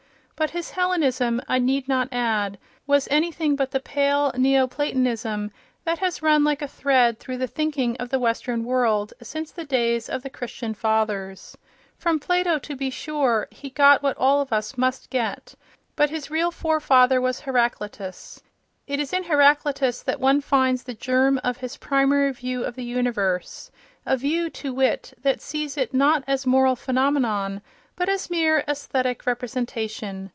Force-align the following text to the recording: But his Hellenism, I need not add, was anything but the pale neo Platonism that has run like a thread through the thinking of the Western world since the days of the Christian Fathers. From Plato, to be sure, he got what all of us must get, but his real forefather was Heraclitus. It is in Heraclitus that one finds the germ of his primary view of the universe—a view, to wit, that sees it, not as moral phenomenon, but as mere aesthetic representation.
But 0.37 0.49
his 0.49 0.71
Hellenism, 0.71 1.39
I 1.47 1.59
need 1.59 1.87
not 1.87 2.11
add, 2.11 2.57
was 2.87 3.07
anything 3.11 3.55
but 3.55 3.69
the 3.69 3.79
pale 3.79 4.31
neo 4.35 4.65
Platonism 4.65 5.51
that 5.83 5.99
has 5.99 6.23
run 6.23 6.43
like 6.43 6.63
a 6.63 6.67
thread 6.67 7.19
through 7.19 7.37
the 7.37 7.45
thinking 7.45 7.95
of 7.97 8.09
the 8.09 8.17
Western 8.17 8.63
world 8.63 9.13
since 9.21 9.51
the 9.51 9.65
days 9.65 10.09
of 10.09 10.23
the 10.23 10.31
Christian 10.31 10.73
Fathers. 10.73 11.55
From 11.95 12.19
Plato, 12.19 12.57
to 12.57 12.75
be 12.75 12.89
sure, 12.89 13.49
he 13.51 13.69
got 13.69 14.01
what 14.01 14.17
all 14.17 14.41
of 14.41 14.51
us 14.51 14.79
must 14.79 15.11
get, 15.11 15.53
but 15.95 16.09
his 16.09 16.31
real 16.31 16.49
forefather 16.49 17.21
was 17.21 17.41
Heraclitus. 17.41 18.41
It 18.87 18.99
is 18.99 19.13
in 19.13 19.25
Heraclitus 19.25 20.01
that 20.01 20.19
one 20.19 20.41
finds 20.41 20.81
the 20.85 20.95
germ 20.95 21.37
of 21.43 21.57
his 21.57 21.77
primary 21.77 22.31
view 22.31 22.63
of 22.63 22.73
the 22.73 22.83
universe—a 22.83 24.17
view, 24.17 24.49
to 24.49 24.73
wit, 24.73 25.13
that 25.21 25.39
sees 25.39 25.77
it, 25.77 25.93
not 25.93 26.23
as 26.25 26.47
moral 26.47 26.75
phenomenon, 26.75 27.61
but 27.95 28.09
as 28.09 28.31
mere 28.31 28.63
aesthetic 28.67 29.27
representation. 29.27 30.29